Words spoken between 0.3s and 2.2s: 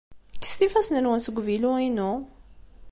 Kkset ifassen-nwen seg uvilu-inu!